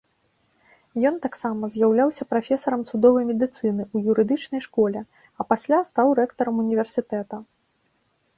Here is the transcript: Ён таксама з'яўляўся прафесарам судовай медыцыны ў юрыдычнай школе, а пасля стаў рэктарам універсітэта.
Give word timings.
Ён 1.09 1.15
таксама 1.25 1.63
з'яўляўся 1.73 2.27
прафесарам 2.31 2.81
судовай 2.93 3.23
медыцыны 3.29 3.83
ў 3.95 4.15
юрыдычнай 4.15 4.61
школе, 4.67 4.99
а 5.39 5.47
пасля 5.53 5.77
стаў 5.93 6.07
рэктарам 6.23 6.55
універсітэта. 6.67 7.35